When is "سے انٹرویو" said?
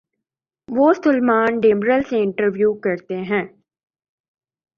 2.09-2.73